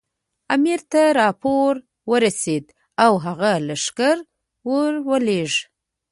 [0.55, 1.73] امیر ته راپور
[2.11, 2.65] ورسېد
[3.03, 4.17] او هغه لښکر
[4.69, 5.59] ورولېږه.